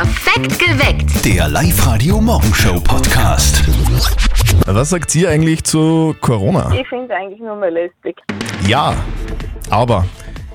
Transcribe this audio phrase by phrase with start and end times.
[0.00, 1.24] Perfekt geweckt.
[1.24, 3.64] Der Live-Radio Morgenshow Podcast.
[4.64, 6.72] Was sagt ihr eigentlich zu Corona?
[6.72, 8.16] Ich finde es eigentlich nur mal lästig.
[8.64, 8.94] Ja,
[9.70, 10.06] aber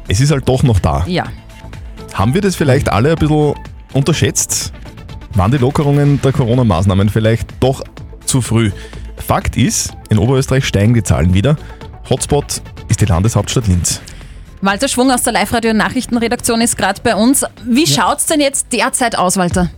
[0.08, 1.04] es ist halt doch noch da.
[1.08, 1.26] Ja.
[2.14, 3.56] Haben wir das vielleicht alle ein bisschen
[3.92, 4.72] unterschätzt?
[5.34, 7.84] Waren die Lockerungen der Corona-Maßnahmen vielleicht doch
[8.24, 8.72] zu früh?
[9.18, 11.58] Fakt ist, in Oberösterreich steigen die Zahlen wieder.
[12.10, 14.02] Hotspot ist die Landeshauptstadt Linz.
[14.64, 17.44] Walter Schwung aus der Live-Radio-Nachrichtenredaktion ist gerade bei uns.
[17.66, 19.70] Wie schaut's denn jetzt derzeit aus, Walter?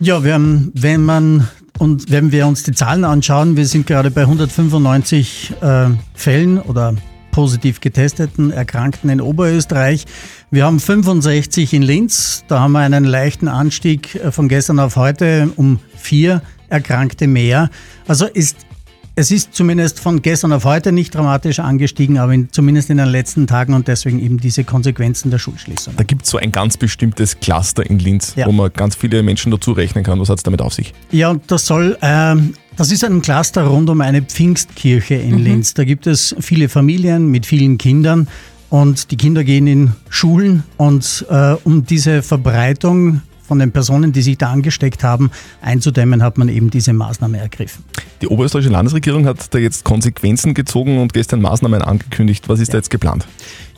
[0.00, 4.10] Ja, wir haben, wenn man und wenn wir uns die Zahlen anschauen, wir sind gerade
[4.10, 6.96] bei 195 äh, Fällen oder
[7.30, 10.06] positiv getesteten Erkrankten in Oberösterreich.
[10.50, 12.42] Wir haben 65 in Linz.
[12.48, 17.70] Da haben wir einen leichten Anstieg äh, von gestern auf heute um vier Erkrankte mehr.
[18.08, 18.65] Also ist
[19.18, 23.08] es ist zumindest von gestern auf heute nicht dramatisch angestiegen, aber in, zumindest in den
[23.08, 25.94] letzten Tagen und deswegen eben diese Konsequenzen der Schulschließung.
[25.96, 28.46] Da gibt es so ein ganz bestimmtes Cluster in Linz, Ja.
[28.46, 30.20] wo man ganz viele Menschen dazu rechnen kann.
[30.20, 30.92] Was hat es damit auf sich?
[31.10, 35.72] Ja, und das soll, ähm, das ist ein Cluster rund um eine Pfingstkirche in Linz.
[35.72, 38.28] Da gibt es viele Familien mit vielen Kindern
[38.68, 44.22] und die Kinder gehen in Schulen und äh, um diese Verbreitung von den Personen, die
[44.22, 45.30] sich da angesteckt haben,
[45.62, 47.84] einzudämmen, hat man eben diese Maßnahme ergriffen.
[48.22, 52.48] Die oberösterreichische Landesregierung hat da jetzt Konsequenzen gezogen und gestern Maßnahmen angekündigt.
[52.48, 53.26] Was ist da jetzt geplant?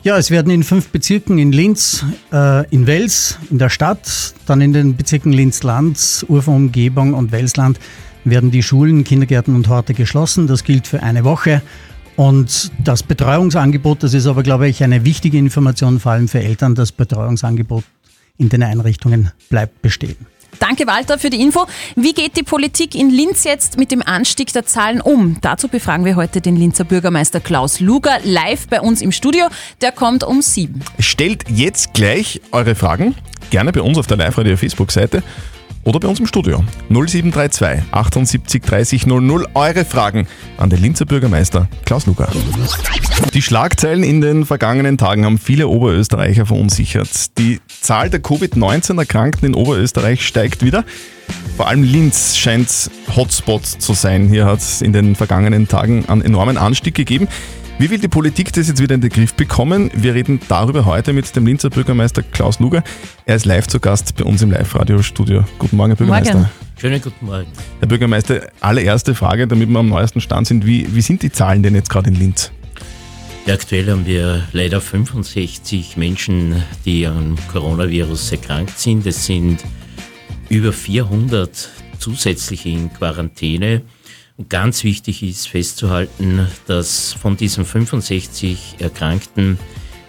[0.01, 4.61] Ja, es werden in fünf Bezirken in Linz, äh, in Wels, in der Stadt, dann
[4.61, 7.79] in den Bezirken Linz-Land, Uferumgebung und Welsland
[8.23, 10.47] werden die Schulen, Kindergärten und Horte geschlossen.
[10.47, 11.61] Das gilt für eine Woche.
[12.15, 16.75] Und das Betreuungsangebot, das ist aber, glaube ich, eine wichtige Information, vor allem für Eltern,
[16.75, 17.83] das Betreuungsangebot
[18.39, 20.17] in den Einrichtungen bleibt bestehen.
[20.57, 21.65] Danke, Walter, für die Info.
[21.95, 25.37] Wie geht die Politik in Linz jetzt mit dem Anstieg der Zahlen um?
[25.41, 29.47] Dazu befragen wir heute den Linzer Bürgermeister Klaus Luger live bei uns im Studio.
[29.81, 30.81] Der kommt um sieben.
[30.97, 33.15] Stellt jetzt gleich eure Fragen,
[33.51, 35.23] gerne bei uns auf der Live-Radio Facebook-Seite
[35.89, 36.63] oder bei uns im Studio.
[36.89, 39.47] 0732 78 30 00.
[39.55, 42.29] Eure Fragen an den Linzer Bürgermeister Klaus Luger.
[43.33, 47.37] Die Schlagzeilen in den vergangenen Tagen haben viele Oberösterreicher verunsichert.
[47.39, 50.85] Die Zahl der Covid-19-Erkrankten in Oberösterreich steigt wieder.
[51.57, 54.29] Vor allem Linz scheint Hotspot zu sein.
[54.29, 57.27] Hier hat es in den vergangenen Tagen einen enormen Anstieg gegeben.
[57.79, 59.89] Wie will die Politik das jetzt wieder in den Griff bekommen?
[59.93, 62.83] Wir reden darüber heute mit dem Linzer Bürgermeister Klaus Luger.
[63.25, 65.45] Er ist live zu Gast bei uns im Live-Radio-Studio.
[65.59, 66.33] Guten Morgen, Herr Bürgermeister.
[66.33, 66.49] Morgen.
[66.77, 67.47] Schönen guten Morgen.
[67.79, 70.65] Herr Bürgermeister, allererste Frage, damit wir am neuesten Stand sind.
[70.65, 72.51] Wie, wie sind die Zahlen denn jetzt gerade in Linz?
[73.45, 79.05] Ja, aktuell haben wir leider 65 Menschen, die am Coronavirus erkrankt sind.
[79.05, 79.63] Es sind
[80.49, 83.83] über 400 zusätzliche in Quarantäne.
[84.47, 89.59] Ganz wichtig ist festzuhalten, dass von diesen 65 Erkrankten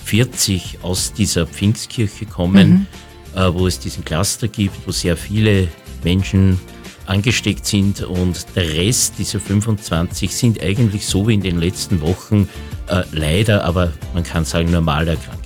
[0.04, 2.86] 40 aus dieser Pfingstkirche kommen,
[3.34, 5.66] äh, wo es diesen Cluster gibt, wo sehr viele
[6.04, 6.60] Menschen
[7.06, 12.48] angesteckt sind und der Rest, diese 25, sind eigentlich so wie in den letzten Wochen
[12.86, 15.44] äh, leider, aber man kann sagen normal erkrankt.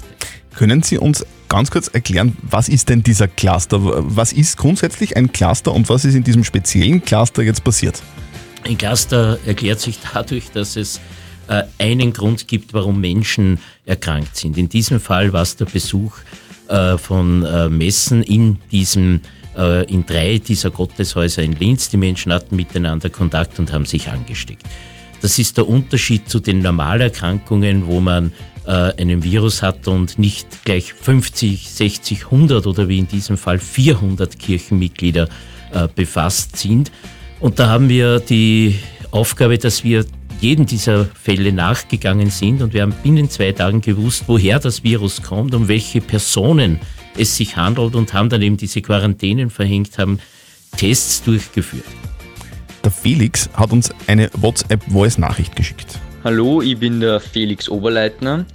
[0.55, 3.79] Können Sie uns ganz kurz erklären, was ist denn dieser Cluster?
[3.81, 8.03] Was ist grundsätzlich ein Cluster und was ist in diesem speziellen Cluster jetzt passiert?
[8.65, 10.99] Ein Cluster erklärt sich dadurch, dass es
[11.49, 14.57] äh, einen Grund gibt, warum Menschen erkrankt sind.
[14.57, 16.17] In diesem Fall war es der Besuch
[16.69, 19.21] äh, von äh, Messen in diesem
[19.55, 21.91] äh, in drei dieser Gotteshäuser in Linz.
[21.91, 24.63] Die Menschen hatten miteinander Kontakt und haben sich angesteckt.
[25.21, 28.33] Das ist der Unterschied zu den Normalerkrankungen, wo man
[28.67, 33.59] äh, einen Virus hat und nicht gleich 50, 60, 100 oder wie in diesem Fall
[33.59, 35.29] 400 Kirchenmitglieder
[35.73, 36.91] äh, befasst sind.
[37.45, 38.79] Und da haben wir die
[39.11, 40.07] Aufgabe, dass wir
[40.41, 45.21] jedem dieser Fälle nachgegangen sind und wir haben binnen zwei Tagen gewusst, woher das Virus
[45.21, 46.81] kommt, um welche Personen
[47.19, 50.21] es sich handelt und haben dann eben diese Quarantänen verhängt, haben
[50.79, 51.85] Tests durchgeführt.
[52.83, 55.99] Der Felix hat uns eine WhatsApp-Voice-Nachricht geschickt.
[56.25, 58.47] Hallo, ich bin der Felix Oberleitner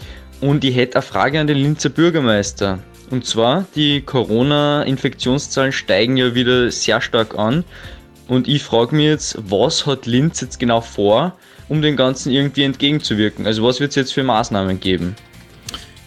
[0.42, 2.80] und ich hätte eine Frage an den Linzer Bürgermeister.
[3.12, 7.64] Und zwar, die Corona-Infektionszahlen steigen ja wieder sehr stark an.
[8.30, 11.36] Und ich frage mich jetzt, was hat Linz jetzt genau vor,
[11.68, 13.48] um dem Ganzen irgendwie entgegenzuwirken?
[13.48, 15.16] Also was wird es jetzt für Maßnahmen geben?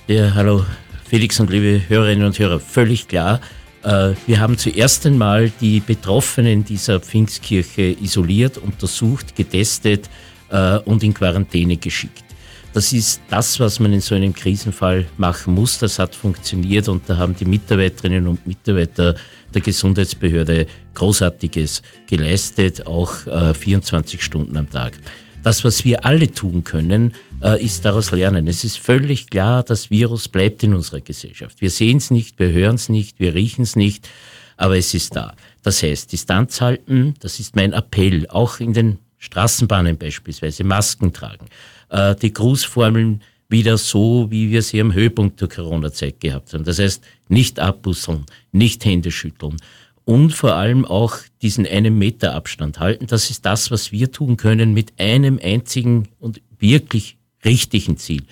[0.07, 0.65] Ja, hallo
[1.05, 3.41] Felix und liebe Hörerinnen und Hörer, völlig klar.
[3.83, 10.09] äh, Wir haben zuerst einmal die Betroffenen dieser Pfingstkirche isoliert, untersucht, getestet
[10.51, 12.25] äh, und in Quarantäne geschickt.
[12.73, 15.79] Das ist das, was man in so einem Krisenfall machen muss.
[15.79, 19.15] Das hat funktioniert und da haben die Mitarbeiterinnen und Mitarbeiter
[19.53, 24.95] der Gesundheitsbehörde Großartiges geleistet, auch äh, 24 Stunden am Tag.
[25.43, 28.47] Das, was wir alle tun können, äh, ist daraus lernen.
[28.47, 31.61] Es ist völlig klar, das Virus bleibt in unserer Gesellschaft.
[31.61, 34.09] Wir sehen es nicht, wir hören es nicht, wir riechen es nicht,
[34.57, 35.35] aber es ist da.
[35.63, 41.47] Das heißt, Distanz halten, das ist mein Appell, auch in den Straßenbahnen beispielsweise, Masken tragen,
[41.93, 46.65] äh, die Grußformeln wieder so, wie wir sie am Höhepunkt der Corona-Zeit gehabt haben.
[46.65, 49.59] Das heißt, nicht abbusseln, nicht Hände schütteln
[50.05, 53.07] und vor allem auch diesen einen Meter Abstand halten.
[53.07, 58.23] Das ist das, was wir tun können mit einem einzigen und wirklich richtigen Ziel.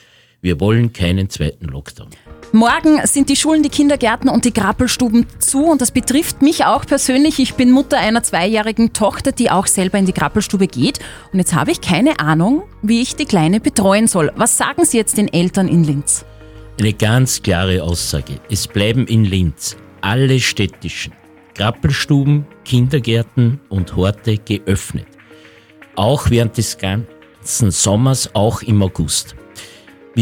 [0.43, 2.09] Wir wollen keinen zweiten Lockdown.
[2.53, 6.87] Morgen sind die Schulen, die Kindergärten und die Krabbelstuben zu und das betrifft mich auch
[6.87, 7.39] persönlich.
[7.39, 10.99] Ich bin Mutter einer zweijährigen Tochter, die auch selber in die Krabbelstube geht
[11.33, 14.33] und jetzt habe ich keine Ahnung, wie ich die Kleine betreuen soll.
[14.35, 16.25] Was sagen Sie jetzt den Eltern in Linz?
[16.81, 18.41] Eine ganz klare Aussage.
[18.51, 21.13] Es bleiben in Linz alle städtischen
[21.55, 25.07] Krabbelstuben, Kindergärten und Horte geöffnet.
[25.95, 29.37] Auch während des ganzen Sommers, auch im August.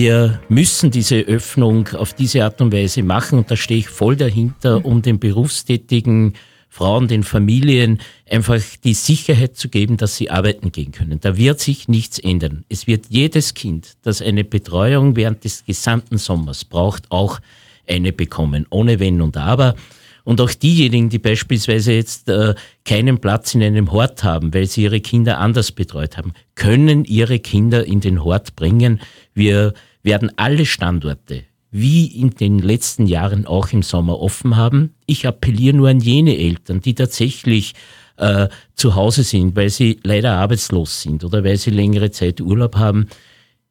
[0.00, 4.14] Wir müssen diese Öffnung auf diese Art und Weise machen und da stehe ich voll
[4.14, 6.34] dahinter, um den berufstätigen
[6.68, 7.98] Frauen, den Familien
[8.30, 11.18] einfach die Sicherheit zu geben, dass sie arbeiten gehen können.
[11.20, 12.64] Da wird sich nichts ändern.
[12.68, 17.40] Es wird jedes Kind, das eine Betreuung während des gesamten Sommers braucht, auch
[17.84, 19.74] eine bekommen, ohne Wenn und Aber.
[20.22, 22.54] Und auch diejenigen, die beispielsweise jetzt äh,
[22.84, 27.40] keinen Platz in einem Hort haben, weil sie ihre Kinder anders betreut haben, können ihre
[27.40, 29.00] Kinder in den Hort bringen.
[29.34, 29.72] Wir
[30.08, 34.94] werden alle Standorte wie in den letzten Jahren auch im Sommer offen haben.
[35.04, 37.74] Ich appelliere nur an jene Eltern, die tatsächlich
[38.16, 42.76] äh, zu Hause sind, weil sie leider arbeitslos sind oder weil sie längere Zeit Urlaub
[42.76, 43.08] haben.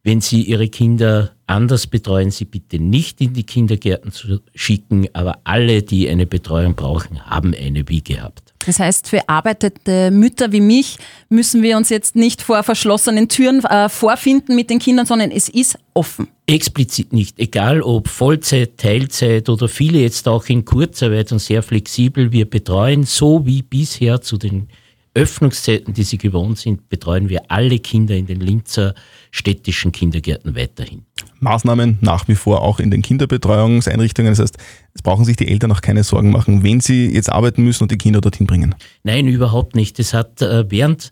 [0.07, 5.39] Wenn Sie Ihre Kinder anders betreuen, Sie bitte nicht in die Kindergärten zu schicken, aber
[5.43, 8.53] alle, die eine Betreuung brauchen, haben eine wie gehabt.
[8.65, 13.61] Das heißt, für arbeitende Mütter wie mich müssen wir uns jetzt nicht vor verschlossenen Türen
[13.65, 16.29] äh, vorfinden mit den Kindern, sondern es ist offen.
[16.45, 22.31] Explizit nicht, egal ob Vollzeit, Teilzeit oder viele jetzt auch in Kurzarbeit und sehr flexibel.
[22.31, 24.69] Wir betreuen so wie bisher zu den
[25.17, 28.93] Öffnungszeiten, die sie gewohnt sind, betreuen wir alle Kinder in den Linzer
[29.31, 31.05] städtischen Kindergärten weiterhin.
[31.39, 34.31] Maßnahmen nach wie vor auch in den Kinderbetreuungseinrichtungen.
[34.31, 34.57] Das heißt,
[34.93, 37.91] es brauchen sich die Eltern auch keine Sorgen machen, wenn sie jetzt arbeiten müssen und
[37.91, 38.75] die Kinder dorthin bringen.
[39.03, 39.99] Nein, überhaupt nicht.
[39.99, 41.09] Es hat äh, während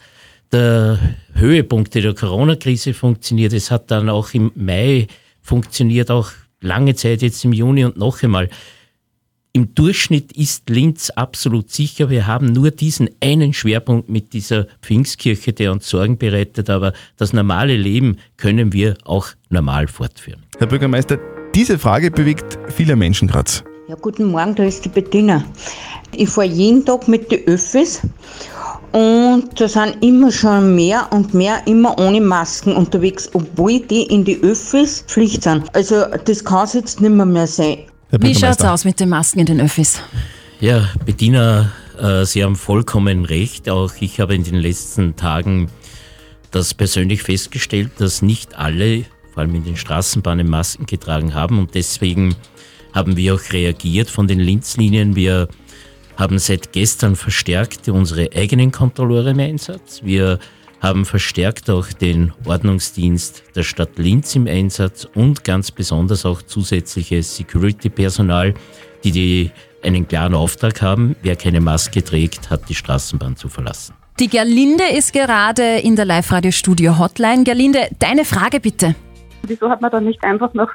[0.52, 1.00] der
[1.34, 3.54] Höhepunkte der Corona-Krise funktioniert.
[3.54, 5.08] Es hat dann auch im Mai
[5.42, 6.30] funktioniert, auch
[6.62, 8.50] lange Zeit jetzt im Juni und noch einmal.
[9.56, 12.10] Im Durchschnitt ist Linz absolut sicher.
[12.10, 17.32] Wir haben nur diesen einen Schwerpunkt mit dieser Pfingstkirche, der uns Sorgen bereitet, aber das
[17.32, 20.44] normale Leben können wir auch normal fortführen.
[20.58, 21.20] Herr Bürgermeister,
[21.56, 23.50] diese Frage bewegt viele Menschen gerade.
[23.88, 25.42] Ja, guten Morgen, da ist die Bettina.
[26.14, 28.02] Ich fahre jeden Tag mit den Öffis
[28.92, 34.26] und da sind immer schon mehr und mehr immer ohne Masken unterwegs, obwohl die in
[34.26, 35.64] die Öffis Pflicht sind.
[35.74, 37.78] Also das kann es jetzt nicht mehr, mehr sein.
[38.20, 40.02] Wie schaut es aus mit den Masken in den Öffis?
[40.60, 43.70] Ja, Bettina, äh, Sie haben vollkommen recht.
[43.70, 45.70] Auch ich habe in den letzten Tagen
[46.52, 51.60] das persönlich festgestellt, dass nicht alle, vor allem in den Straßenbahnen, Masken getragen haben.
[51.60, 52.36] Und deswegen
[52.94, 55.16] haben wir auch reagiert von den Linzlinien.
[55.16, 55.50] Wir
[56.16, 60.02] haben seit gestern verstärkt unsere eigenen Kontrolleure im Einsatz.
[60.04, 60.40] Wir
[60.82, 67.36] haben verstärkt auch den Ordnungsdienst der Stadt Linz im Einsatz und ganz besonders auch zusätzliches
[67.38, 68.54] Security-Personal,
[69.04, 69.52] die, die
[69.84, 71.16] einen klaren Auftrag haben.
[71.22, 73.96] Wer keine Maske trägt, hat die Straßenbahn zu verlassen.
[74.20, 77.44] Die Gerlinde ist gerade in der Live-Radio-Studio-Hotline.
[77.44, 78.96] Gerlinde, deine Frage bitte.
[79.44, 80.70] Wieso hat man dann nicht einfach noch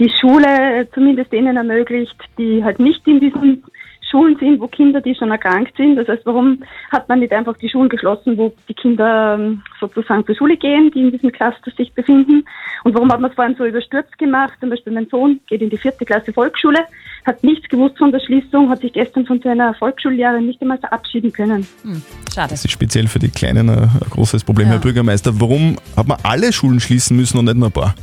[0.00, 3.62] die Schule zumindest denen ermöglicht, die halt nicht in diesem
[4.12, 5.96] Schulen sind, wo Kinder, die schon erkrankt sind.
[5.96, 10.26] Das heißt, warum hat man nicht einfach die Schulen geschlossen, wo die Kinder ähm, sozusagen
[10.26, 12.44] zur Schule gehen, die in diesem Cluster sich befinden?
[12.84, 14.52] Und warum hat man es vor allem so überstürzt gemacht?
[14.60, 16.80] Zum Beispiel mein Sohn geht in die vierte Klasse Volksschule,
[17.24, 21.32] hat nichts gewusst von der Schließung, hat sich gestern von seiner Volksschullehrerin nicht einmal verabschieden
[21.32, 21.66] können.
[21.82, 22.02] Hm,
[22.32, 22.50] schade.
[22.50, 24.74] Das ist speziell für die Kleinen ein großes Problem, ja.
[24.74, 25.32] Herr Bürgermeister.
[25.40, 27.94] Warum hat man alle Schulen schließen müssen und nicht nur ein paar?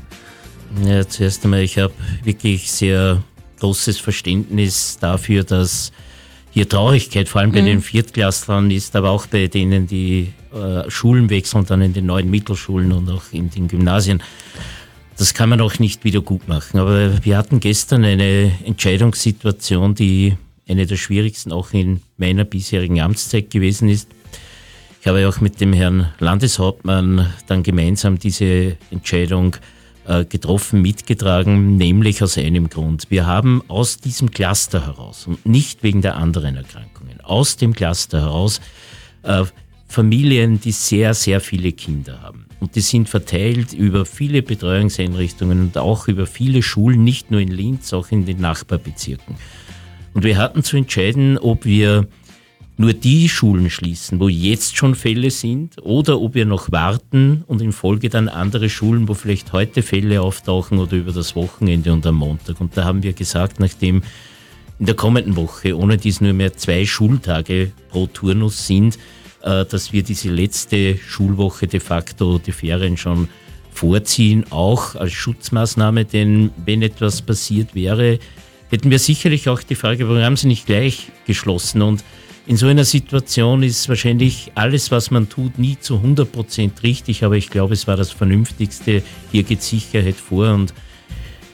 [0.86, 3.22] Ja, zuerst einmal, ich habe wirklich sehr
[3.60, 5.92] großes Verständnis dafür, dass
[6.52, 7.68] hier Traurigkeit vor allem bei mhm.
[7.68, 12.30] den Viertklasslern ist, aber auch bei denen, die äh, Schulen wechseln, dann in den neuen
[12.30, 14.24] Mittelschulen und auch in den Gymnasien.
[15.18, 16.80] Das kann man auch nicht wieder gut machen.
[16.80, 20.38] Aber wir hatten gestern eine Entscheidungssituation, die
[20.68, 24.08] eine der schwierigsten auch in meiner bisherigen Amtszeit gewesen ist.
[25.02, 29.60] Ich habe auch mit dem Herrn Landeshauptmann dann gemeinsam diese Entscheidung äh,
[30.26, 33.08] getroffen, mitgetragen, nämlich aus einem Grund.
[33.10, 38.22] Wir haben aus diesem Cluster heraus und nicht wegen der anderen Erkrankungen, aus dem Cluster
[38.22, 38.60] heraus
[39.24, 39.44] äh,
[39.88, 42.46] Familien, die sehr, sehr viele Kinder haben.
[42.60, 47.50] Und die sind verteilt über viele Betreuungseinrichtungen und auch über viele Schulen, nicht nur in
[47.50, 49.36] Linz, auch in den Nachbarbezirken.
[50.14, 52.08] Und wir hatten zu entscheiden, ob wir
[52.80, 57.62] nur die Schulen schließen, wo jetzt schon Fälle sind, oder ob wir noch warten und
[57.62, 62.06] in Folge dann andere Schulen, wo vielleicht heute Fälle auftauchen oder über das Wochenende und
[62.06, 62.62] am Montag.
[62.62, 64.02] Und da haben wir gesagt, nachdem
[64.80, 68.98] in der kommenden Woche ohne dies nur mehr zwei Schultage pro Turnus sind,
[69.42, 73.28] äh, dass wir diese letzte Schulwoche de facto die Ferien schon
[73.74, 78.20] vorziehen, auch als Schutzmaßnahme, denn wenn etwas passiert wäre,
[78.70, 81.82] hätten wir sicherlich auch die Frage, warum haben Sie nicht gleich geschlossen?
[81.82, 82.06] Und
[82.50, 87.24] in so einer Situation ist wahrscheinlich alles, was man tut, nie zu 100 Prozent richtig,
[87.24, 89.04] aber ich glaube, es war das Vernünftigste.
[89.32, 90.74] Hier geht Sicherheit vor und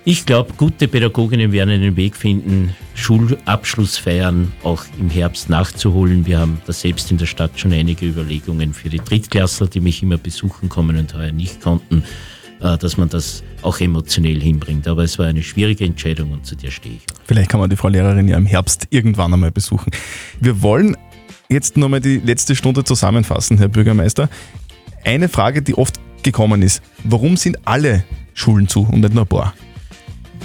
[0.06, 6.26] ich glaube, gute Pädagoginnen werden einen Weg finden, Schulabschlussfeiern auch im Herbst nachzuholen.
[6.26, 10.02] Wir haben da selbst in der Stadt schon einige Überlegungen für die Drittklässler, die mich
[10.02, 12.06] immer besuchen kommen und heuer nicht konnten,
[12.66, 14.88] dass man das auch emotionell hinbringt.
[14.88, 17.02] Aber es war eine schwierige Entscheidung und zu der stehe ich.
[17.26, 19.92] Vielleicht kann man die Frau Lehrerin ja im Herbst irgendwann einmal besuchen.
[20.40, 20.98] Wir wollen
[21.50, 24.30] jetzt nochmal die letzte Stunde zusammenfassen, Herr Bürgermeister.
[25.04, 28.04] Eine Frage, die oft gekommen ist, warum sind alle
[28.34, 29.54] Schulen zu und nicht nur ein paar?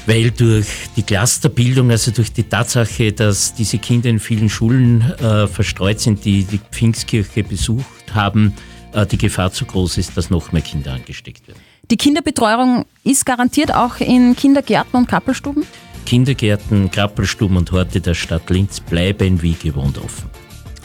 [0.06, 5.46] weil durch die Clusterbildung, also durch die Tatsache, dass diese Kinder in vielen Schulen äh,
[5.46, 8.54] verstreut sind, die die Pfingstkirche besucht haben,
[8.92, 11.60] äh, die Gefahr zu groß ist, dass noch mehr Kinder angesteckt werden.
[11.90, 15.64] Die Kinderbetreuung ist garantiert auch in Kindergärten und Kappelstuben?
[16.06, 20.28] Kindergärten, Krappelstuben und Horte der Stadt Linz bleiben wie gewohnt offen.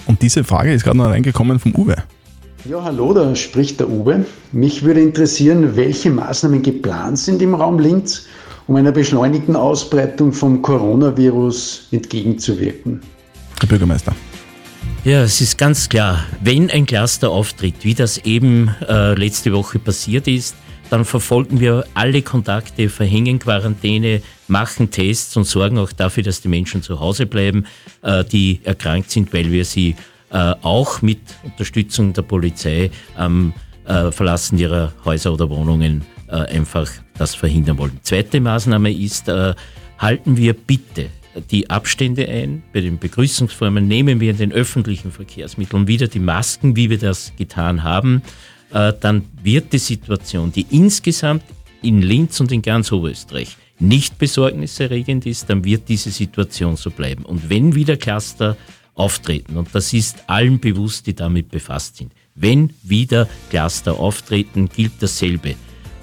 [0.05, 1.95] Und diese Frage ist gerade noch reingekommen vom Uwe.
[2.69, 4.25] Ja, hallo, da spricht der Uwe.
[4.51, 8.25] Mich würde interessieren, welche Maßnahmen geplant sind im Raum Linz,
[8.67, 13.01] um einer beschleunigten Ausbreitung vom Coronavirus entgegenzuwirken.
[13.59, 14.15] Herr Bürgermeister.
[15.03, 19.77] Ja, es ist ganz klar, wenn ein Cluster auftritt, wie das eben äh, letzte Woche
[19.77, 20.55] passiert ist,
[20.89, 26.47] dann verfolgen wir alle Kontakte, verhängen Quarantäne, machen Tests und sorgen auch dafür, dass die
[26.47, 27.65] Menschen zu Hause bleiben,
[28.01, 29.95] äh, die erkrankt sind, weil wir sie
[30.31, 33.53] äh, auch mit Unterstützung der Polizei am
[33.85, 36.89] äh, Verlassen ihrer Häuser oder Wohnungen einfach
[37.19, 37.99] das verhindern wollen.
[38.01, 39.31] Zweite Maßnahme ist,
[39.99, 41.09] halten wir bitte
[41.51, 42.63] die Abstände ein.
[42.73, 47.31] Bei den Begrüßungsformen nehmen wir in den öffentlichen Verkehrsmitteln wieder die Masken, wie wir das
[47.37, 48.23] getan haben.
[48.71, 51.43] Äh, dann wird die Situation, die insgesamt
[51.81, 57.25] in Linz und in ganz Oberösterreich nicht besorgniserregend ist, dann wird diese Situation so bleiben.
[57.25, 58.57] Und wenn wieder Cluster
[58.93, 64.93] auftreten, und das ist allen bewusst, die damit befasst sind, wenn wieder Cluster auftreten, gilt
[64.99, 65.55] dasselbe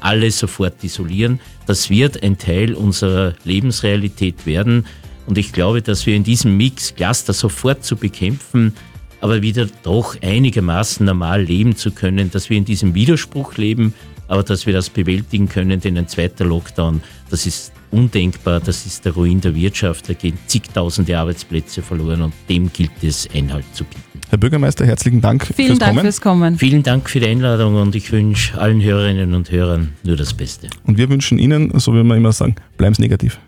[0.02, 1.40] alle sofort isolieren.
[1.66, 4.86] Das wird ein Teil unserer Lebensrealität werden.
[5.26, 8.74] Und ich glaube, dass wir in diesem Mix Cluster sofort zu bekämpfen,
[9.22, 13.94] aber wieder doch einigermaßen normal leben zu können, dass wir in diesem Widerspruch leben,
[14.28, 17.00] aber dass wir das bewältigen können, denn ein zweiter Lockdown,
[17.30, 22.34] das ist undenkbar, das ist der Ruin der Wirtschaft, da gehen zigtausende Arbeitsplätze verloren und
[22.48, 24.02] dem gilt es Einhalt zu bieten.
[24.28, 26.02] Herr Bürgermeister, herzlichen Dank Vielen fürs Dank Kommen.
[26.02, 26.58] fürs Kommen.
[26.58, 30.68] Vielen Dank für die Einladung und ich wünsche allen Hörerinnen und Hörern nur das Beste.
[30.84, 33.38] Und wir wünschen Ihnen, so wie wir immer sagen, bleiben Sie negativ.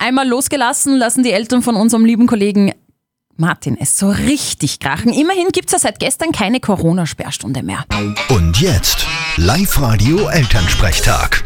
[0.00, 2.72] Einmal losgelassen lassen die Eltern von unserem lieben Kollegen
[3.40, 5.12] Martin es so richtig krachen.
[5.14, 7.86] Immerhin gibt es ja seit gestern keine Corona-Sperrstunde mehr.
[8.28, 9.06] Und jetzt,
[9.38, 11.42] Live-Radio Elternsprechtag.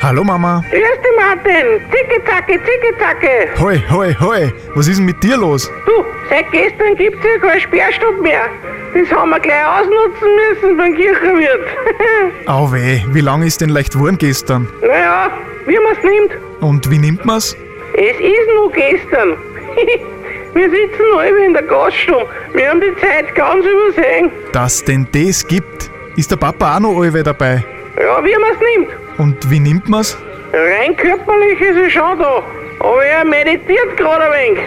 [0.00, 0.62] Hallo Mama.
[0.70, 1.80] Grüß dich Martin.
[1.90, 3.60] Zicke-Zacke, Zicke-Zacke.
[3.60, 4.52] Hoi, hoi, hoi.
[4.76, 5.68] Was ist denn mit dir los?
[5.86, 8.48] Du, seit gestern gibt es ja keine Sperrstunde mehr.
[8.94, 11.66] Das haben wir gleich ausnutzen müssen beim Kirchenwirt.
[12.46, 14.68] Au weh, wie lange ist denn leicht geworden gestern?
[14.82, 15.32] Naja,
[15.66, 16.62] wie man es nimmt.
[16.62, 17.56] Und wie nimmt man's?
[17.98, 19.38] Es ist nur gestern.
[20.54, 22.28] wir sitzen halb in der Gaststube.
[22.52, 24.30] Wir haben die Zeit ganz übersehen.
[24.52, 25.90] Dass denn das gibt?
[26.16, 27.64] Ist der Papa auch noch allweil dabei?
[27.98, 28.90] Ja, wie man es nimmt.
[29.16, 30.18] Und wie nimmt man's?
[30.52, 32.42] Rein körperlich ist er schon da.
[32.80, 34.64] Aber er meditiert gerade ein wenig.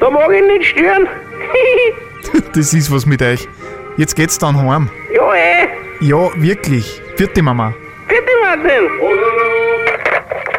[0.00, 1.06] Da mag ich nicht stören.
[2.54, 3.48] das ist was mit euch.
[3.96, 4.90] Jetzt geht's dann heim.
[5.14, 5.68] Ja, eh.
[6.00, 7.00] Ja, wirklich.
[7.14, 7.72] Vierte Mama.
[8.08, 9.67] Vierte Martin.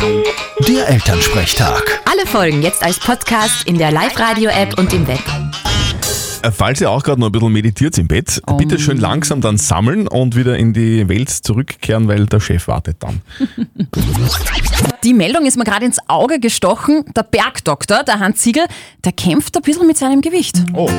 [0.02, 2.02] Der Elternsprechtag.
[2.06, 5.20] Alle Folgen jetzt als Podcast in der Live-Radio-App und im Web.
[6.42, 8.56] Äh, falls ihr auch gerade noch ein bisschen meditiert im Bett, um.
[8.58, 12.98] bitte schön langsam dann sammeln und wieder in die Welt zurückkehren, weil der Chef wartet
[13.00, 13.22] dann.
[15.04, 17.06] Die Meldung ist mir gerade ins Auge gestochen.
[17.16, 18.66] Der Bergdoktor, der Hans Ziegel,
[19.06, 20.58] der kämpft ein bisschen mit seinem Gewicht.
[20.74, 20.90] Oh,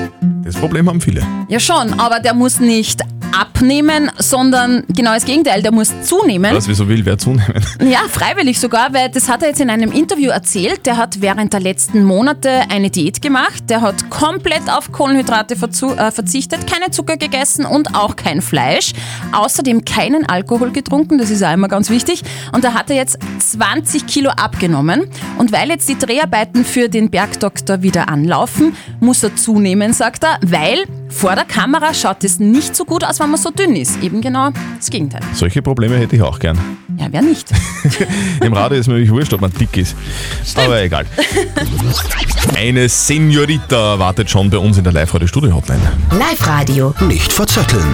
[0.42, 1.26] das Problem haben viele.
[1.48, 3.02] Ja schon, aber der muss nicht
[3.32, 6.54] abnehmen, sondern genau das Gegenteil, der muss zunehmen.
[6.54, 7.54] Was, wieso will wer zunehmen?
[7.90, 10.86] Ja, freiwillig sogar, weil das hat er jetzt in einem Interview erzählt.
[10.86, 13.64] Der hat während der letzten Monate eine Diät gemacht.
[13.68, 18.92] Der hat komplett auf Kohlenhydrate äh, verzichtet, keine Zucker gegessen und auch kein Fleisch.
[19.32, 22.22] Außerdem keinen Alkohol getrunken, das ist auch immer ganz wichtig.
[22.52, 25.06] Und da hat er jetzt 20 Kilo abgenommen.
[25.38, 30.38] Und weil jetzt die Dreharbeiten für den Bergdoktor wieder anlaufen, muss er zunehmen, sagt er,
[30.42, 34.02] weil vor der Kamera schaut es nicht so gut aus, wenn man so dünn ist.
[34.02, 35.20] Eben genau das Gegenteil.
[35.34, 36.58] Solche Probleme hätte ich auch gern.
[36.96, 37.50] Ja, wer nicht?
[38.42, 39.96] Im Radio ist mir wirklich wurscht, ob man dick ist.
[40.56, 41.04] Aber egal.
[42.56, 45.80] Eine Senorita wartet schon bei uns in der Live-Radio-Studio-Hotline.
[46.18, 46.94] Live-Radio.
[47.00, 47.84] Nicht verzetteln.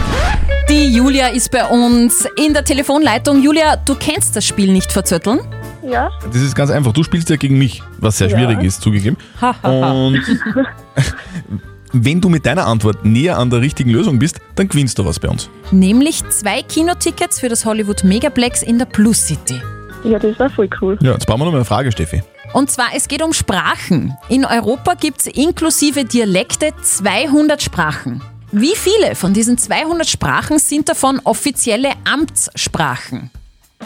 [0.68, 3.42] Die Julia ist bei uns in der Telefonleitung.
[3.42, 5.40] Julia, du kennst das Spiel nicht verzötteln?
[5.88, 6.10] Ja.
[6.32, 6.92] Das ist ganz einfach.
[6.92, 8.36] Du spielst ja gegen mich, was sehr Ja.
[8.36, 9.16] schwierig ist, zugegeben.
[9.62, 10.20] Und
[11.92, 15.18] wenn du mit deiner Antwort näher an der richtigen Lösung bist, dann gewinnst du was
[15.20, 15.48] bei uns.
[15.70, 19.60] Nämlich zwei Kinotickets für das Hollywood Megaplex in der Plus City.
[20.04, 20.98] Ja, das war voll cool.
[21.00, 22.22] Ja, jetzt brauchen wir noch mal eine Frage, Steffi.
[22.52, 24.14] Und zwar, es geht um Sprachen.
[24.28, 28.22] In Europa gibt es inklusive Dialekte 200 Sprachen.
[28.52, 33.30] Wie viele von diesen 200 Sprachen sind davon offizielle Amtssprachen?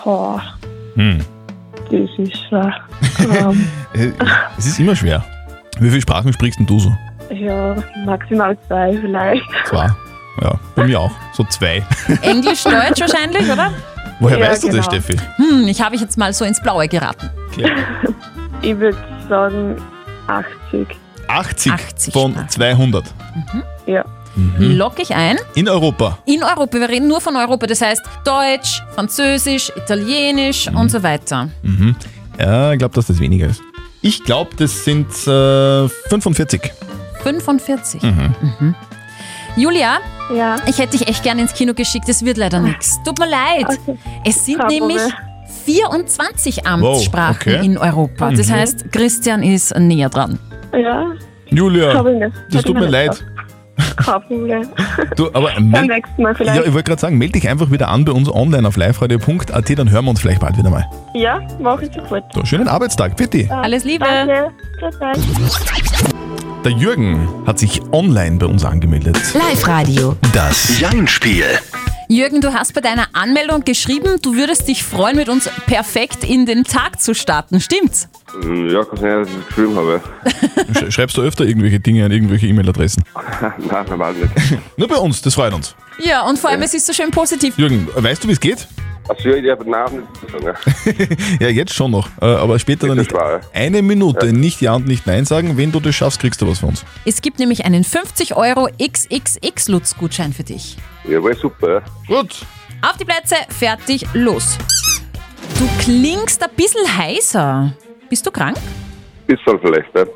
[0.04, 0.42] Boah,
[0.94, 1.20] Hm.
[1.90, 2.74] das ist schwer.
[3.18, 4.12] ähm, Äh,
[4.58, 5.24] Es ist immer schwer.
[5.80, 6.92] Wie viele Sprachen sprichst denn du so?
[7.30, 9.44] Ja, maximal zwei vielleicht.
[9.66, 9.88] Zwei.
[10.42, 11.10] Ja, bei mir auch.
[11.32, 11.84] So zwei.
[12.22, 13.72] Englisch, Deutsch wahrscheinlich, oder?
[14.20, 15.00] Woher Ja, weißt du das, genau.
[15.00, 15.16] Steffi?
[15.36, 17.30] Hm, ich habe ich jetzt mal so ins Blaue geraten.
[18.62, 19.76] Ich würde sagen
[20.26, 20.86] 80.
[21.28, 22.48] 80, 80 von Sprachen.
[22.50, 23.04] 200.
[23.86, 24.04] Ja.
[24.34, 24.76] Mhm.
[24.76, 25.38] Lock ich ein.
[25.54, 26.18] In Europa.
[26.26, 31.48] In Europa, wir reden nur von Europa, das heißt Deutsch, Französisch, Italienisch und so weiter.
[31.62, 31.96] Mhm.
[32.38, 33.62] Ja, ich glaube, dass das weniger ist.
[34.02, 36.70] Ich glaube, das sind äh, 45.
[37.22, 38.02] 45.
[38.02, 38.34] Mhm.
[38.58, 38.74] Mhm.
[39.56, 39.98] Julia,
[40.34, 40.56] Ja.
[40.66, 43.00] ich hätte dich echt gerne ins Kino geschickt, es wird leider nichts.
[43.04, 43.66] Tut mir leid.
[43.66, 43.98] Okay.
[44.24, 45.26] Es sind Kein nämlich Problem.
[45.64, 47.64] 24 Amtssprachen Wow, okay.
[47.66, 48.30] in Europa.
[48.30, 48.52] Das Mhm.
[48.52, 50.38] heißt, Christian ist näher dran.
[50.72, 51.06] Ja,
[51.48, 52.02] Julia,
[52.50, 53.22] das tut mir leid.
[53.96, 54.68] Problem.
[55.16, 56.66] Du, aber Beim nächsten Mal ja, vielleicht.
[56.66, 59.90] ich wollte gerade sagen, melde dich einfach wieder an bei uns online auf liveradio.at, dann
[59.90, 60.84] hören wir uns vielleicht bald wieder mal.
[61.14, 62.24] Ja, mach ich sofort.
[62.34, 63.48] So, schönen Arbeitstag, bitte.
[63.50, 64.04] Alles Liebe.
[64.04, 64.50] Danke.
[66.64, 69.16] Der Jürgen hat sich online bei uns angemeldet.
[69.34, 70.16] Live-Radio.
[70.32, 71.44] Das Jein-Spiel.
[72.08, 76.44] Jürgen, du hast bei deiner Anmeldung geschrieben, du würdest dich freuen, mit uns perfekt in
[76.44, 77.60] den Tag zu starten.
[77.60, 78.08] Stimmt's?
[78.42, 80.00] Hm, Ja, kann sein, dass ich das geschrieben habe.
[80.74, 83.04] Sch- Schreibst du öfter irgendwelche Dinge an irgendwelche E-Mail-Adressen?
[83.70, 84.32] Nein, normal nicht.
[84.76, 85.74] Nur bei uns, das freut uns.
[86.04, 87.56] Ja, und vor allem, es ist so schön positiv.
[87.56, 88.66] Jürgen, weißt du, wie es geht?
[89.10, 91.16] Also ja, ich habe den Namen nicht sagen.
[91.40, 93.12] Ja, jetzt schon noch, äh, aber später dann nicht.
[93.52, 95.56] Eine Minute, nicht Ja und nicht Nein sagen.
[95.56, 96.84] Wenn du das schaffst, kriegst du was von uns.
[97.04, 100.76] Es gibt nämlich einen 50 Euro XXX-Lutz-Gutschein für dich.
[101.08, 101.82] Jawohl, super.
[102.06, 102.46] Gut.
[102.82, 104.56] Auf die Plätze, fertig, los.
[105.58, 107.72] Du klingst ein bisschen heiser.
[108.08, 108.56] Bist du krank?
[109.26, 110.06] Bisschen vielleicht, ne?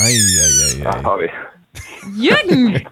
[0.00, 0.86] Eieiei.
[0.86, 1.30] Ah, hab ich.
[2.16, 2.86] Jürgen!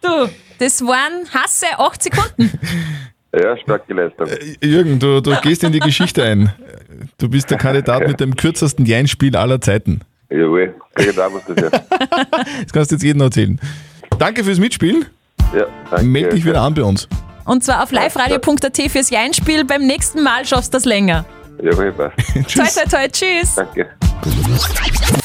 [0.00, 0.28] du,
[0.60, 2.50] das waren hasse 8 Sekunden.
[3.34, 4.28] Ja, stark geleistet.
[4.62, 6.52] Jürgen, du, du gehst in die Geschichte ein.
[7.18, 10.02] Du bist der Kandidat mit dem kürzesten Jein-Spiel aller Zeiten.
[10.28, 11.70] Jawohl, genau muss das ja.
[11.70, 13.60] Das kannst du jetzt jedem erzählen.
[14.18, 15.06] Danke fürs Mitspielen.
[15.54, 16.06] Ja, danke.
[16.06, 17.08] Meld dich wieder an bei uns.
[17.44, 19.64] Und zwar auf liveradio.at fürs Jeinspiel.
[19.64, 21.24] Beim nächsten Mal schaffst du das länger.
[21.62, 22.16] Jawohl, passt.
[22.54, 23.54] Toi, toi, toi, tschüss.
[23.56, 23.88] Danke.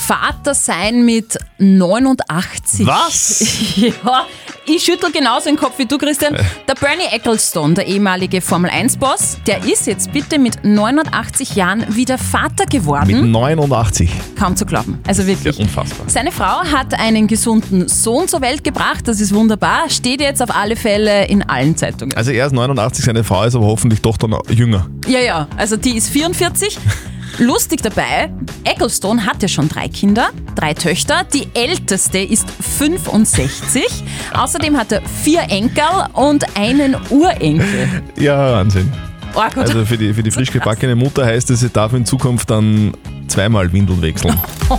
[0.07, 2.87] Vater sein mit 89.
[2.87, 3.43] Was?
[3.75, 4.25] ja,
[4.65, 6.33] ich schüttel genauso den Kopf wie du, Christian.
[6.65, 12.63] Der Bernie Ecclestone, der ehemalige Formel-1-Boss, der ist jetzt bitte mit 89 Jahren wieder Vater
[12.63, 13.31] Mit geworden.
[13.31, 14.09] 89.
[14.39, 14.97] Kaum zu glauben.
[15.05, 15.59] Also Ja, wirklich.
[15.59, 16.07] unfassbar.
[16.07, 19.09] Seine Frau hat einen gesunden Sohn zur Welt gebracht.
[19.09, 19.89] Das ist wunderbar.
[19.89, 22.15] Steht jetzt auf alle Fälle in allen Zeitungen.
[22.15, 24.87] Also er ist 89, seine Frau ist aber hoffentlich doch dann jünger.
[25.05, 26.77] Ja, ja, also die ist 44.
[27.39, 28.32] Lustig dabei,
[28.63, 31.23] Ecclestone hat ja schon drei Kinder, drei Töchter.
[31.34, 33.84] Die älteste ist 65.
[34.34, 38.02] Außerdem hat er vier Enkel und einen Urenkel.
[38.17, 38.91] Ja, Wahnsinn.
[39.36, 39.41] Oh.
[39.56, 42.93] Also für die, für die frisch gebackene Mutter heißt es, sie darf in Zukunft dann
[43.28, 44.38] zweimal Windeln wechseln.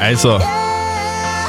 [0.00, 0.40] Also,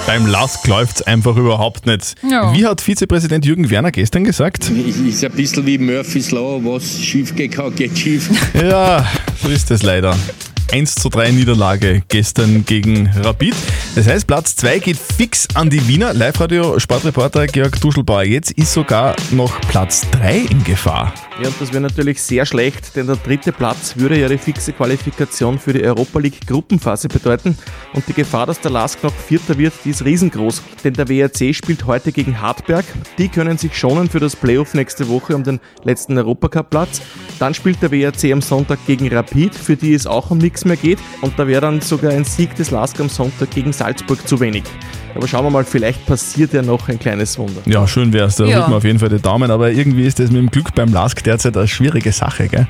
[0.05, 2.15] beim Lask läuft es einfach überhaupt nicht.
[2.29, 2.53] Ja.
[2.53, 4.69] Wie hat Vizepräsident Jürgen Werner gestern gesagt?
[4.69, 8.29] Ist ein bisschen wie Murphy's Law, was schief geht, geht schief.
[8.53, 9.05] Ja,
[9.41, 10.15] so ist es leider.
[10.71, 13.55] 1 zu 3 Niederlage gestern gegen Rapid.
[13.95, 16.13] Das heißt, Platz 2 geht fix an die Wiener.
[16.13, 18.23] Live-Radio Sportreporter Georg Duschelbauer.
[18.23, 21.13] Jetzt ist sogar noch Platz 3 in Gefahr.
[21.41, 24.71] Ja, und das wäre natürlich sehr schlecht, denn der dritte Platz würde ja die fixe
[24.71, 27.57] Qualifikation für die Europa League Gruppenphase bedeuten.
[27.93, 30.63] Und die Gefahr, dass der Lask noch Vierter wird, die ist riesengroß.
[30.85, 32.85] Denn der WRC spielt heute gegen Hartberg.
[33.17, 37.01] Die können sich schonen für das Playoff nächste Woche um den letzten Europacup-Platz.
[37.37, 40.77] Dann spielt der WRC am Sonntag gegen Rapid, für die es auch um nichts mehr
[40.77, 40.99] geht.
[41.21, 44.63] Und da wäre dann sogar ein Sieg des Lask am Sonntag gegen Salzburg zu wenig.
[45.15, 47.61] Aber schauen wir mal, vielleicht passiert ja noch ein kleines Wunder.
[47.65, 48.35] Ja, schön wär's.
[48.35, 48.57] Da Ja.
[48.59, 49.49] drücken wir auf jeden Fall die Daumen.
[49.49, 52.67] Aber irgendwie ist das mit dem Glück beim Lask derzeit eine schwierige Sache, gell?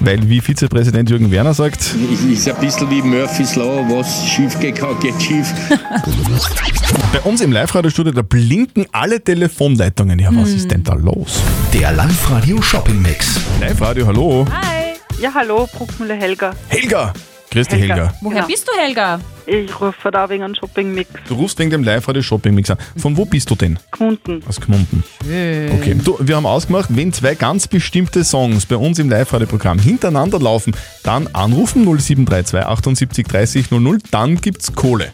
[0.00, 1.94] Weil, wie Vizepräsident Jürgen Werner sagt,
[2.30, 5.46] Ist ein bisschen wie Murphy's Law, was schief geht, geht schief.
[7.12, 10.18] bei uns im Live-Radio-Studio, da blinken alle Telefonleitungen.
[10.18, 11.40] Ja, was ist denn da los?
[11.72, 13.40] Der Live-Radio Shopping Mix.
[13.60, 14.44] Live-Radio, hallo.
[14.52, 14.96] Hi.
[15.20, 16.52] Ja, hallo, Bruckmüller Helga.
[16.68, 17.14] Helga!
[17.50, 18.12] Grüß dich, Helga.
[18.20, 19.20] Woher bist du, Helga?
[19.46, 21.08] Ich rufe da wegen einem Shopping-Mix.
[21.28, 22.78] Du rufst wegen dem Live-Radio-Shopping-Mix an.
[22.96, 23.78] Von wo bist du denn?
[23.92, 24.42] Gmunden.
[24.48, 25.04] Aus Gmunden.
[25.20, 30.40] Okay, du, wir haben ausgemacht, wenn zwei ganz bestimmte Songs bei uns im Live-Radio-Programm hintereinander
[30.40, 35.12] laufen, dann anrufen 0732 78 30 00, dann gibt's Kohle.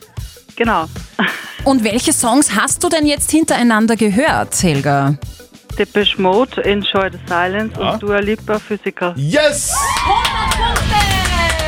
[0.56, 0.86] Genau.
[1.64, 5.16] Und welche Songs hast du denn jetzt hintereinander gehört, Helga?
[5.78, 9.14] Depeche Mode, Enjoy the Silence und Dua Lipa, Physiker.
[9.16, 9.72] Yes!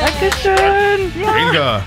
[0.05, 1.11] Dankeschön.
[1.19, 1.33] Ja.
[1.33, 1.83] Helga!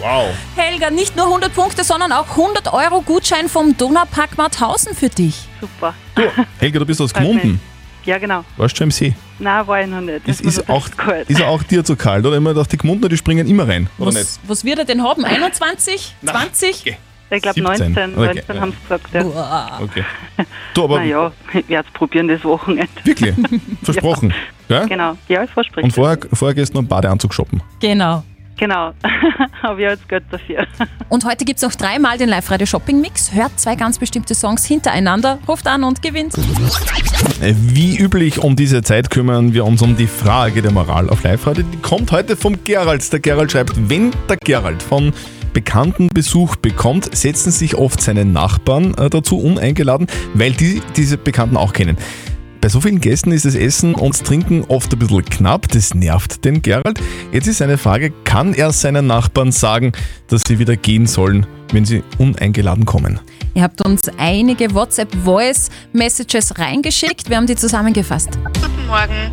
[0.00, 0.28] Wow.
[0.56, 5.48] Helga, nicht nur 100 Punkte, sondern auch 100 Euro Gutschein vom Donaupark Mauthausen für dich.
[5.60, 5.94] Super.
[6.58, 7.12] Helga, du bist aus.
[7.12, 7.60] Gmunden.
[8.04, 8.44] Ja, genau.
[8.56, 9.14] Warst du schon im See?
[9.38, 10.26] Nein, war ich noch nicht.
[10.26, 11.28] Ist, mir noch ist, auch, kalt.
[11.28, 12.24] ist er auch dir zu kalt?
[12.24, 14.20] Oder immer gedacht, die Gmundner, die springen immer rein, oder nicht?
[14.20, 15.24] Was, was wird er denn haben?
[15.24, 16.14] 21?
[16.24, 16.96] 20?
[17.30, 17.92] Ich glaube 17.
[17.94, 18.18] 19.
[18.18, 18.60] Okay, 19 ja.
[18.60, 19.80] haben sie gesagt, ja.
[19.82, 20.04] Okay.
[20.74, 22.88] Du, aber Naja, ich werde es probieren das Wochenende.
[23.04, 23.34] wirklich,
[23.82, 24.32] versprochen.
[24.68, 24.84] Ja?
[24.86, 25.16] Genau.
[25.28, 25.84] Ja, ich verspreche.
[25.84, 27.62] Und vorher, vorher gehst du noch einen Badeanzug shoppen.
[27.80, 28.22] Genau.
[28.58, 28.92] Genau.
[29.62, 30.66] Habe ich jetzt Geld dafür.
[31.08, 33.32] Und heute gibt es noch dreimal den Live-Radio Shopping Mix.
[33.32, 36.34] Hört zwei ganz bestimmte Songs hintereinander, ruft an und gewinnt.
[37.40, 41.22] Äh, Wie üblich um diese Zeit kümmern wir uns um die Frage der Moral auf
[41.22, 41.64] Live-Radio.
[41.72, 43.10] Die kommt heute vom Gerald.
[43.12, 45.12] Der Gerald schreibt, wenn der Gerald von
[45.58, 51.56] Bekannten Besuch bekommt, setzen sich oft seine Nachbarn äh, dazu uneingeladen, weil die diese Bekannten
[51.56, 51.96] auch kennen.
[52.60, 55.94] Bei so vielen Gästen ist das Essen und das Trinken oft ein bisschen knapp, das
[55.94, 57.00] nervt den Gerald.
[57.32, 59.90] Jetzt ist seine Frage, kann er seinen Nachbarn sagen,
[60.28, 63.18] dass sie wieder gehen sollen, wenn sie uneingeladen kommen?
[63.54, 67.28] Ihr habt uns einige WhatsApp-Voice-Messages reingeschickt.
[67.28, 68.38] Wir haben die zusammengefasst.
[68.62, 69.32] Guten Morgen.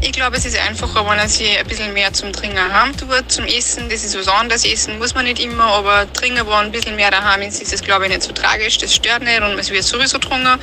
[0.00, 3.44] Ich glaube, es ist einfacher, wenn sich ein bisschen mehr zum Trinken heim tut, zum
[3.46, 3.88] Essen.
[3.88, 4.64] Das ist was anderes.
[4.64, 7.82] Essen muss man nicht immer, aber trinken, wo ein bisschen mehr daheim ist, ist das,
[7.82, 8.78] glaube ich, nicht so tragisch.
[8.78, 10.60] Das stört nicht und es wird sowieso getrunken.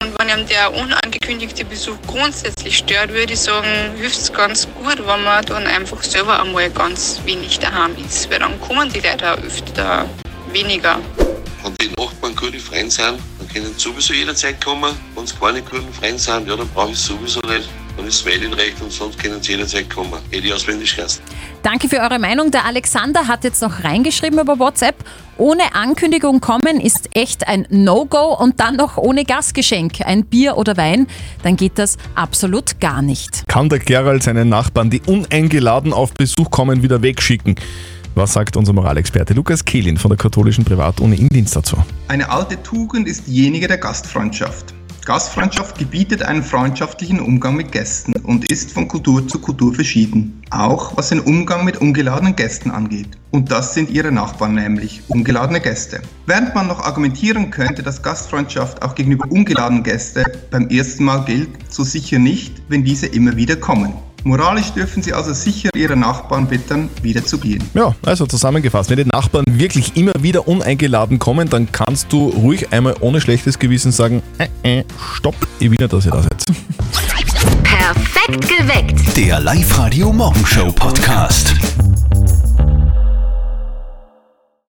[0.00, 4.98] Und wenn ihm der unangekündigte Besuch grundsätzlich stört, würde ich sagen, hilft es ganz gut,
[4.98, 8.30] wenn man dann einfach selber einmal ganz wenig daheim ist.
[8.30, 10.08] Weil dann kommen die Leute auch öfter
[10.52, 10.98] weniger.
[11.62, 14.98] Wenn die Nachbarn gute Freunde sind, dann können sie sowieso jederzeit kommen.
[15.14, 17.68] Wenn sie keine guten Freunde sind, ja, dann brauche ich es sowieso nicht.
[18.00, 20.14] Dann ist ihnen recht und sonst können sie jederzeit kommen.
[20.30, 21.22] Hätte ich auswendig geheißen.
[21.62, 22.50] Danke für eure Meinung.
[22.50, 24.94] Der Alexander hat jetzt noch reingeschrieben über WhatsApp.
[25.36, 30.78] Ohne Ankündigung kommen ist echt ein No-Go und dann noch ohne Gastgeschenk, ein Bier oder
[30.78, 31.08] Wein,
[31.42, 33.46] dann geht das absolut gar nicht.
[33.48, 37.56] Kann der Gerald seinen Nachbarn, die uneingeladen auf Besuch kommen, wieder wegschicken?
[38.14, 41.76] Was sagt unser Moralexperte Lukas Kehlin von der katholischen Privatuni in Dienst dazu?
[42.08, 44.72] Eine alte Tugend ist diejenige der Gastfreundschaft.
[45.10, 50.40] Gastfreundschaft gebietet einen freundschaftlichen Umgang mit Gästen und ist von Kultur zu Kultur verschieden.
[50.50, 53.08] Auch was den Umgang mit ungeladenen Gästen angeht.
[53.32, 56.00] Und das sind ihre Nachbarn nämlich, ungeladene Gäste.
[56.26, 61.48] Während man noch argumentieren könnte, dass Gastfreundschaft auch gegenüber ungeladenen Gästen beim ersten Mal gilt,
[61.68, 63.94] so sicher nicht, wenn diese immer wieder kommen.
[64.24, 67.62] Moralisch dürfen sie also sicher ihre Nachbarn bitten, wieder zu gehen.
[67.74, 72.72] Ja, also zusammengefasst, wenn die Nachbarn wirklich immer wieder uneingeladen kommen, dann kannst du ruhig
[72.72, 76.44] einmal ohne schlechtes Gewissen sagen, äh, äh, stopp, ich will nicht, dass ihr da seid.
[77.62, 79.16] Perfekt geweckt.
[79.16, 81.54] Der Live-Radio Morgenshow Podcast.